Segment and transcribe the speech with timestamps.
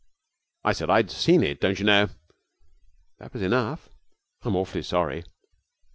[0.63, 2.09] 'I said I had seen it, don't you know.'
[3.19, 3.89] 'That was enough.'
[4.41, 5.25] 'I'm awfully sorry.'